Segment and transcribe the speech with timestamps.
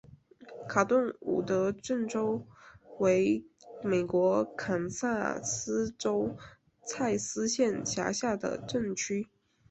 [0.67, 2.17] 卡顿伍德镇区
[2.97, 3.45] 为
[3.83, 6.35] 美国堪萨斯州
[6.83, 9.27] 蔡斯县辖下的镇区。